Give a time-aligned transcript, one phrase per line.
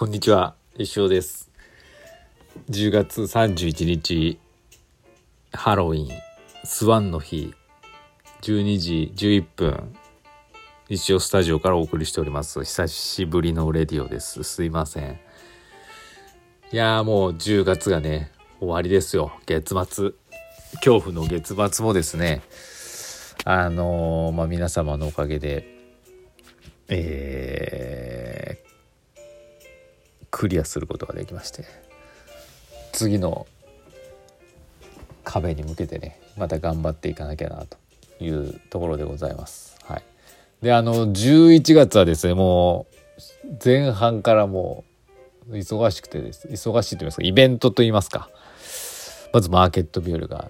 [0.00, 1.50] こんにちは、石尾です。
[2.70, 4.38] 10月31日、
[5.52, 6.08] ハロウィン、
[6.64, 7.52] スワンの日、
[8.40, 9.94] 12時11分、
[10.88, 12.64] 一応スタジオからお送りしております。
[12.64, 14.42] 久しぶりのレディオです。
[14.42, 15.20] すいません。
[16.72, 19.32] いやーもう10月がね、終わりですよ。
[19.44, 20.12] 月末。
[20.76, 22.40] 恐怖の月末もですね、
[23.44, 25.78] あのーまあ、皆様のおかげで、
[26.88, 28.29] えー
[30.30, 31.64] クリアすることができまして
[32.92, 33.46] 次の
[35.24, 37.76] 壁に向けてねまた頑張っていかなきゃなと
[38.22, 39.76] いうところでございます。
[39.84, 40.02] はい、
[40.62, 42.86] であの11月はですねも
[43.46, 44.84] う前半からも
[45.48, 48.30] う忙しくてです忙しいと言いますかイベントと言いますか
[49.32, 50.48] まずマーケット日和が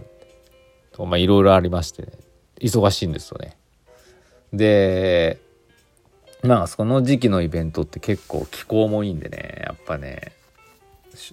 [0.98, 2.12] まあいろいろありまして、ね、
[2.60, 3.56] 忙しいんですよね。
[4.52, 5.40] で
[6.42, 9.62] まあその時期のイベントって結構気候もいいんでね。
[9.64, 10.32] やっぱね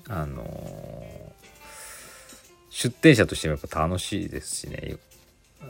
[0.09, 1.27] あのー
[2.77, 4.97] 出店者としてもやっぱ楽しいですしね。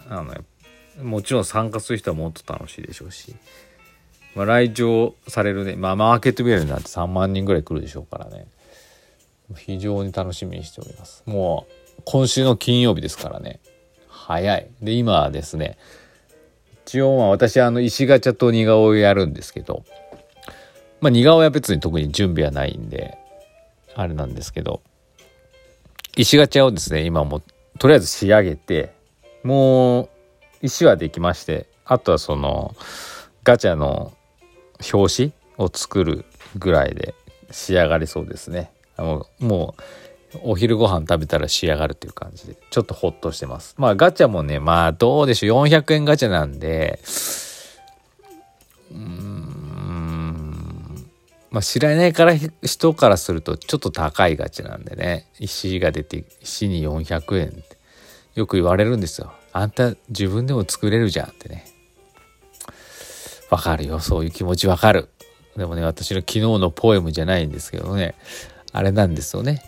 [0.09, 3.33] あのもちろん参加する人はもっと楽しいでしょうし、
[4.35, 8.47] まあ、来場されるね、まあ、マーケットビアになって3万人ぐらい来るでしょうからね。
[9.55, 11.23] 非常に楽しみにしております。
[11.25, 11.65] も
[11.97, 13.61] う今週の金曜日ですからね。
[14.09, 14.69] 早い。
[14.81, 15.77] で今はですね
[16.87, 19.83] 一応まあ私あの石ガチャと似顔絵やるんですけど
[21.01, 23.17] まあ似顔絵は別に特に準備はないんで
[23.93, 24.81] あれなんですけど
[26.15, 27.41] 石ガチャをですね今も
[27.77, 28.93] とりあえず仕上げて
[29.43, 30.09] もう
[30.61, 32.73] 石はできましてあとはその
[33.43, 34.13] ガチャの
[34.93, 36.23] 表紙を作る
[36.57, 37.15] ぐらいで
[37.51, 38.71] 仕上がりそうですね。
[38.95, 39.81] あのもう
[40.43, 43.75] お昼ご飯食べたら仕上がるっていう感じでちょっとホッとしてます。
[43.77, 45.65] まあガチャもねまあどうでしょう。
[45.65, 46.99] 400円ガチャなんで
[48.91, 49.47] うーん。
[51.49, 55.27] まあ知らないから人からするとちょっと高いガチャなんでね。
[55.39, 57.77] 石が出て石に400円って
[58.35, 59.31] よく言われるんですよ。
[59.53, 61.65] あんた自分でも作れるじゃんってね。
[63.49, 64.01] わかるよ。
[64.01, 65.07] そういう気持ちわかる。
[65.55, 68.15] でもね私の昨日のポエムじゃないんですけどね。
[68.73, 69.63] あれなんですよね。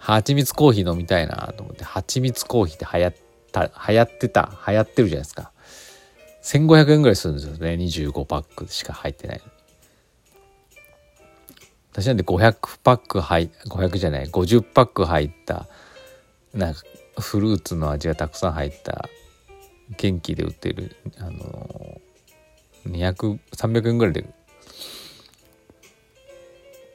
[0.00, 3.16] 蜂蜜コーヒー飲みたいなと思って蜂蜜コーヒーって流行っ
[3.52, 5.52] た流行ってた流行ってるじゃないですか。
[6.42, 7.74] 1500円ぐらいするんですよね。
[7.74, 9.42] 25パックしか入ってない
[11.92, 15.68] 私なんで500パック入500じゃない50パック入った
[16.54, 16.80] なんか
[17.18, 19.08] フルーツの味がたくさん入った
[19.98, 22.00] 元気で売ってるあの
[22.86, 24.24] 200300円ぐらいで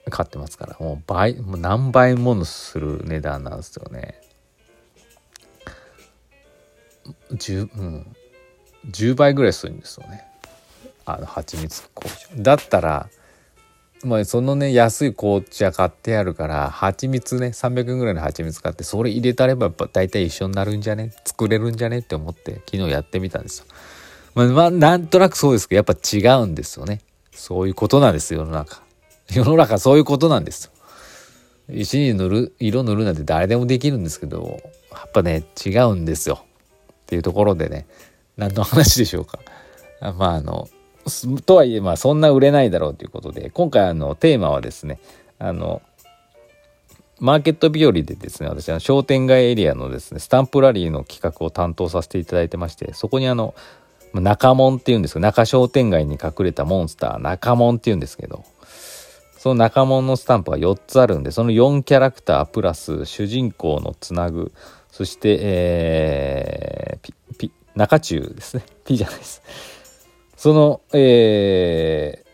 [0.10, 0.78] 買ってますから。
[0.80, 4.22] もう倍もう何倍ものする値段なんですよね。
[7.32, 8.16] 10, うん、
[8.90, 10.26] 10倍ぐらいするんですよね。
[11.06, 13.10] あの蜂蜜紅茶だったら
[14.04, 21.12] まあそのね安い紅茶買ってあるから蜂蜜ね300円ぐらいの蜂蜜買ってそれ入れたればやっぱ大体一緒になるんじゃね？
[21.26, 22.00] 作れるんじゃね？
[22.00, 23.66] って思って昨日やってみたんですよ。
[24.34, 27.02] まあ、まあ、なんとなくそうですけどやっぱ違うんですよね。
[27.32, 28.85] そういうことなんです世の中。
[29.34, 30.72] 世の中そういうことなんです
[31.70, 34.60] 石に塗る色塗るなんて誰でもできるんですけど
[34.92, 36.46] やっぱね違うんですよ。
[36.92, 37.86] っていうところでね
[38.38, 39.40] 何の話でしょうか。
[40.02, 40.70] まああの
[41.46, 45.00] とはいえまあそんな売れないだろうということで今回あのテーマはですね
[45.40, 45.82] あの
[47.20, 53.54] マーケット日和でですね私は商店街エリアのですねスタンプラリーの企画を担当させていただいてましてそこにあの
[54.14, 58.44] 中門っていうんですけど中商店街に隠れたモンスター中門っていうんですけど
[59.46, 64.52] その中門のスタンプが4つあるんでその4キャラクタープラス主人公のつなぐ
[64.90, 68.64] そしてえー、ピピ中中ですね。
[68.86, 69.44] P じゃないです。
[70.36, 72.26] そのえ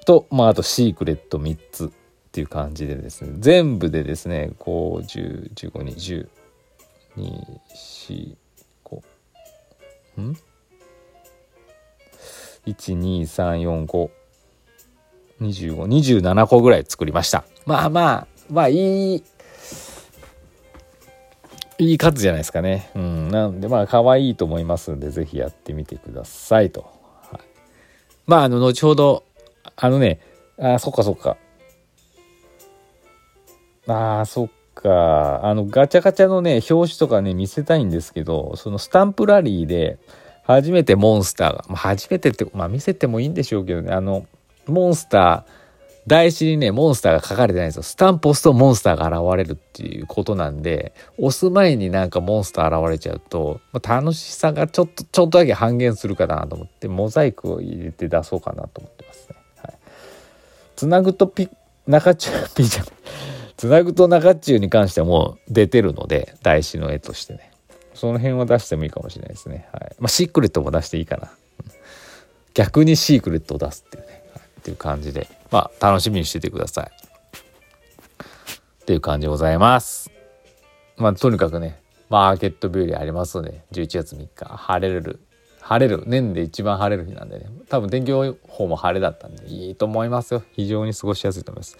[0.00, 1.88] ー、とまああとシークレット3つっ
[2.30, 3.32] ていう感じでですね。
[3.40, 6.28] 全部でですね5101520
[7.16, 8.46] 245
[10.20, 10.36] ん
[12.64, 14.17] ？12345
[15.40, 17.44] 2527個ぐらい作りました。
[17.66, 19.22] まあまあまあいい
[21.78, 22.90] いい数じゃないですかね。
[22.94, 23.28] うん。
[23.28, 26.90] なんでまあ可愛いと思いますんでぜひやってみてくださいと、
[27.30, 27.40] はい、
[28.26, 29.24] まああの後ほど
[29.76, 30.20] あのね
[30.58, 31.36] あそっかそっか。
[33.86, 35.44] あそっか。
[35.44, 39.98] あのガチャガチャのね表紙とかね見せたいんですけどそのスタンプラリーで
[40.42, 43.92] 初めてモンスターが、まあ、初めてってまあ見せてもいいんでしょうけどね。
[43.92, 44.26] あの
[44.70, 45.58] モンスター
[46.06, 47.82] 台紙にねモンスターが書かれてないんですよ。
[47.82, 59.36] スタンプ押すとモンスターが現れるっていうことなんで押す前になんかモンスター現れちゃうと、まあ、楽しさがちょっとちょっとだけ半減するかなと思ってモザイクを入れて出そうかなと思ってますね。
[59.62, 59.74] はい、
[60.76, 61.50] つなぐとピ
[61.86, 62.92] 中中ピじゃない。
[63.56, 67.50] つなぐと中中に関してはもう出てるので台紙の絵としてね。
[67.92, 69.68] その辺は出してもいいかもしれないですね。
[69.72, 69.96] はい。
[69.98, 71.32] まあシークレットも出していいかな、
[72.54, 74.04] 逆にシークレットを出すっていう、
[74.58, 76.90] っていう感じでまあ楽しみにしててください。
[78.82, 80.10] っていう感じでございます。
[80.96, 85.20] まあとにかくねマーケット日和ありますので11月3日晴れる
[85.60, 90.42] 晴れる年で一番晴れる日なんでね多分天気予報も晴れだったんでいいと思いますよ。
[90.52, 91.76] 非常に過ごしやすいと思います。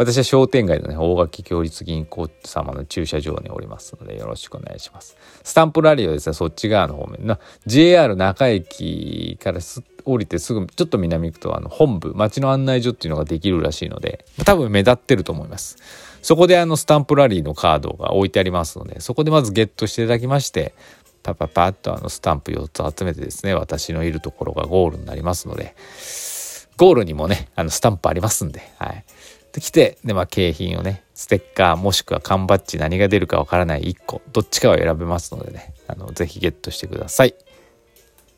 [0.00, 5.14] 私は商店街のね大垣共立銀行様の駐車場におりますのでよろしくお願いします。
[5.42, 9.60] スタンプラリーはですねそっち側の方面の JR 中駅から
[10.06, 15.76] 降りてすぐちょっと南行くとあの本部町の案内所っていうのができるらしいので多分目立ってると思います。
[16.22, 20.74] そこであのスタンプラリーのカードが置いてありますのでそこでまずゲットしていただきまして
[21.22, 25.74] パパパッとあのスタンプ4つ集めてですね私のいるところがゴールになりますので
[26.78, 29.04] ゴールにもねあのスタンプありますんではい。
[29.52, 37.34] で来てでまあ景品をねステッカーもしくは缶バッジ何が出るかわからない1個どっちかを選べますのでねあのぜひゲットしてください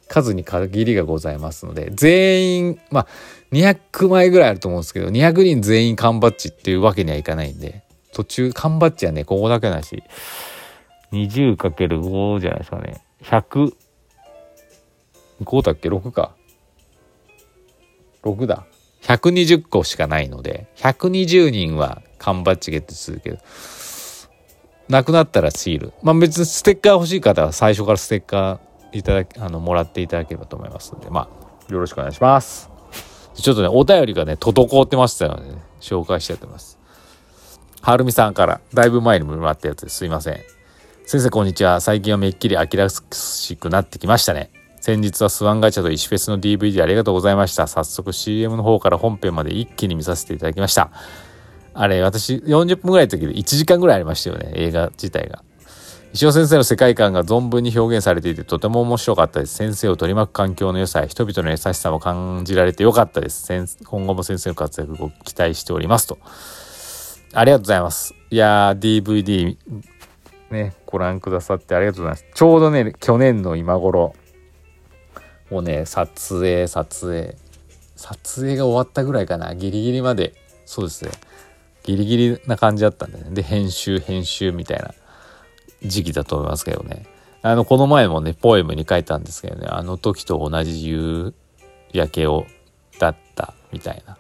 [0.09, 3.07] 数に限りがございますので全員まあ
[3.53, 7.83] 200枚ぐらいあると思うんですけど200人全員缶バッジっていうわけにはいかないんで
[8.13, 10.03] 途中缶バッジはねここだけなし
[11.13, 13.05] 20×5 じゃないですかね。
[13.23, 13.75] 100、
[15.45, 16.35] 5だっけ ?6 か。
[18.23, 18.65] 6だ。
[19.03, 23.39] 120個しかないので、120人は缶バッジゲットするけど、
[24.89, 25.93] なくなったらシール。
[26.03, 31.29] まあ別にステッカー欲しい方は最初からステッカーいただき、あの、もらっていただければと思いますので、ま
[31.69, 32.71] あ、よろしくお願いします。
[33.35, 36.79] ちょっとね、お便りがね、滞ってましたので、ね、紹介したいと思います。
[37.81, 40.41] はるみさんから、だいぶ前にもらったやつですいません。
[41.07, 41.81] 先生こんにちは。
[41.81, 44.51] 最近はめっきり飽きらしくなってきましたね。
[44.83, 47.69] 先日はスワンガチャと石フェスの DVD ありがとうございました。
[47.69, 50.91] 早速 CM の方から本編まで一気に見させていただきました。
[51.73, 55.45] あれ、私40分ぐらいの時で1時間ぐらいありましたよね、映画自体が。
[56.13, 59.55] 石尾先生の世界観が存分に表現されていてとても面白かったです。
[59.55, 63.53] 先生を取り巻く環境の良さや人々の優しさも感じられてよかったです。
[63.85, 66.19] 今後も先生の活躍を期待しておりますと。
[67.35, 68.17] ありがとうございます。
[68.31, 69.57] いやー、DVD
[70.51, 72.27] ね、ご覧くださってありがとうございます。
[72.35, 74.17] ちょうどね、去年の今頃、
[75.53, 77.37] もうね、撮影、撮影、
[77.95, 80.33] 撮影が終わったぐらいかな、ギリギリまで、
[80.65, 81.11] そうですね、
[81.83, 83.27] ギリギリな感じだったんでね。
[83.33, 84.95] で、編集、編集みたいな
[85.83, 87.05] 時期だと思いますけどね。
[87.43, 91.35] あの、この前もね、ポエムに書いたんですけどね、あの時と同じ夕
[91.93, 92.47] 焼けを、
[92.99, 94.17] だったみたいな。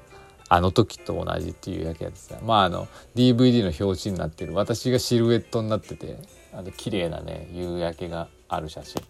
[0.50, 4.54] あの時と同じっていうやけですねまああの DVD の表紙になってる。
[4.54, 6.18] 私がシルエットになってて
[6.52, 9.02] あの綺麗なね夕焼けがある写真。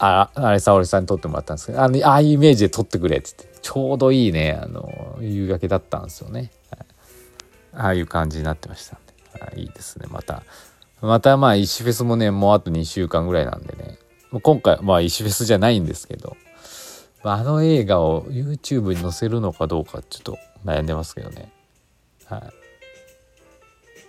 [0.00, 6.86] ああれ沙織さんに撮ってもらったんですけどあのああいうイメージで撮ってくれっつってちょうどいいねあの夕焼けだったんですよね、はい、
[7.74, 10.42] ああいう感じになってましたんで、はい、いいですねまた
[11.02, 13.98] またまあ石フェスもねもうあと2週間ぐらいなんでね
[14.42, 16.36] 今回まあ石フェスじゃないんですけど
[17.22, 21.52] あの映画を YouTube に載せるのかどうかちょっと悩んでますけどね。
[22.24, 22.42] はい。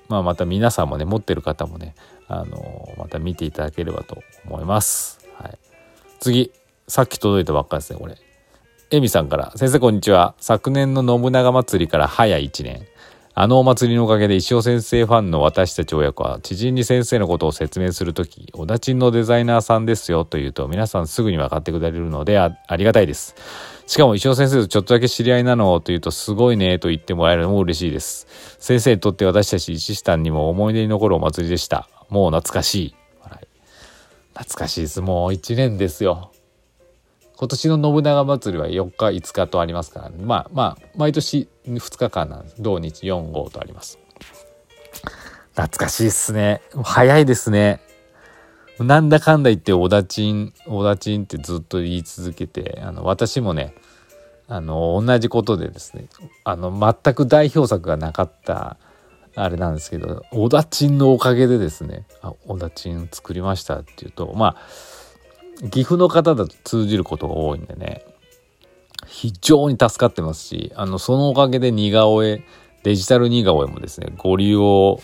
[0.08, 1.96] まあまた皆さんもね、持ってる方もね、
[2.28, 5.20] あのまた見ていただければと思います。
[5.36, 5.71] はい。
[6.22, 6.52] 次、
[6.88, 8.16] さっき届いたばっかですね、これ。
[8.92, 10.36] エミさんから、先生こんにちは。
[10.40, 12.86] 昨年の信長祭りから早1年。
[13.34, 23.34] あのお祭りのおかげで石尾先生ファンの私たち親子は知人に先生のことを説明するとき、小田ちんのデザイナーさんですよと言うと皆さんすぐに分かってくれるのでありがたいです。
[23.88, 28.28] しかも石尾先生とちょっとだけ知り合いなのと言うとすごいねと言ってもらえるのも嬉しいです。
[28.60, 31.90] 先生にとって私たち一師にも思い出に残るお祭りでした。
[32.10, 33.01] もう懐かしい。
[34.42, 35.02] 懐かしいです。
[35.02, 36.32] もう1年ですよ。
[37.38, 42.56] 今年の信長祭りは4日5日とありますから、ね、まあまあ毎年2日間なんです。
[42.60, 44.00] 同日4号とあります。
[45.52, 46.62] 懐かしいっすね。
[46.84, 47.82] 早いですね。
[48.80, 53.76] なんだかんだ言って小田ちん小田ちんってずっと言い続けてあの私もね
[54.48, 56.08] あの同じことでですね
[56.44, 58.78] あの全く代表作がなかった
[59.36, 68.04] あれなんですけど小田ちんのおかげでですね「あ小田ちん作りました」っていうとまあ岐阜の方だと通じることが多いんでね
[69.08, 72.44] 非常に助かってますしあのそのおかげで似顔絵
[72.84, 75.00] デジタル似顔絵もですねご利用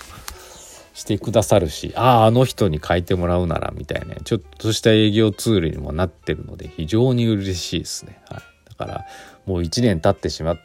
[0.94, 9.06] してくださるしあああの人に書いてもらうならみたいなちょっとした営業ツールにもなってるので非常に嬉しいですね、はい、だから
[9.46, 10.60] もう1年経ってしまっ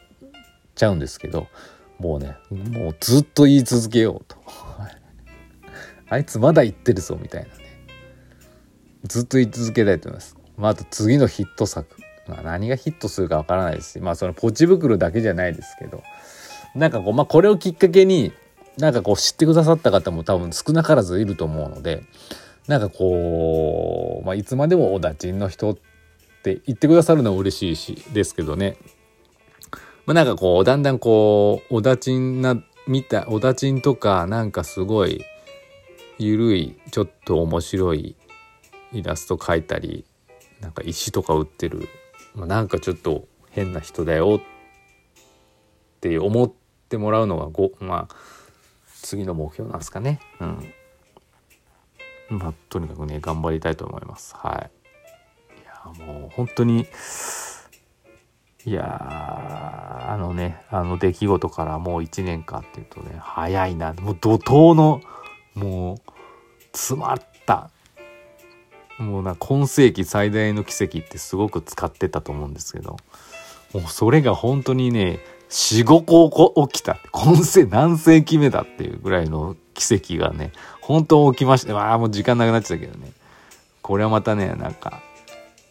[0.73, 1.47] ちゃうんですけど
[2.03, 4.35] もうねもうずっと言い続けようと。
[6.09, 7.53] あいつまだ言ってるぞみたいなね。
[9.05, 10.35] ずっと言い続けたいと思います。
[10.57, 11.95] まあ、あと次のヒット作。
[12.27, 16.03] まあ、何がヒットするかわからないですしまあそのポチ袋だけじゃないですけど。
[16.75, 18.33] なんかこうまあこれをきっかけに
[18.77, 22.03] なんかこう知ってくださった方も多分少なからずいると思うので
[22.67, 25.77] なんかこう、まあ、いつまでもおだちんの人っ
[26.43, 28.77] て言ってくださるのは嬉しいしですけどね、
[30.05, 35.23] まあ、なんかこうだんだんこうおだちんな見たおだちんとかなんかすごい
[36.17, 38.15] ゆるいちょっと面白い
[38.91, 40.05] イラスト描いたり
[40.59, 41.87] なんか石とか売ってる、
[42.35, 46.51] まあ、なんかちょっと変な人だよって思っ
[46.89, 48.15] てもらうのがごまあ
[49.01, 50.19] 次の目標なんですかね。
[50.39, 50.73] うん。
[52.39, 54.35] まあとにかくね頑張りたいと思います。
[54.35, 54.69] は
[55.57, 55.61] い。
[55.61, 56.87] いやもう本当に
[58.65, 63.93] いやあのねあの出来事からもう1年間っていうとね早いな。
[63.93, 65.01] もう怒涛の
[65.53, 66.11] もう
[66.71, 67.69] 詰まった。
[68.99, 72.97] もうな今世紀最大の奇跡ってすごく使ってたと思うんですけど
[73.73, 76.99] もうそれが本当にね45個起きた。
[77.11, 80.51] 今世何世紀目だっていうぐらいの奇跡がね
[80.81, 83.11] 本当起きましてああもう時間なくなっちゃったけどね。
[83.81, 85.01] これはまたねなんか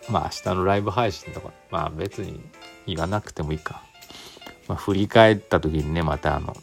[0.08, 2.40] まあ明日のライブ配信とかまあ別に
[2.86, 3.82] 言わなくてもいいか、
[4.68, 6.56] まあ、振り返った時にねまたあの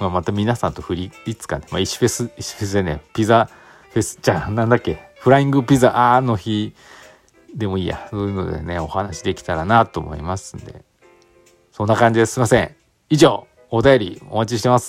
[0.00, 3.50] まあ、また皆さんと振りいつかね、まあ、石フェス石フェスでねピザ
[3.90, 6.72] フェスじゃあなんだっけフライングピザあーの日
[7.54, 8.06] でもいいや。
[8.10, 10.84] そういうのでねお話できたらなと思いますんで。
[11.72, 12.74] そんな感じですいません。
[13.08, 14.86] 以上お便りお待ちしてます。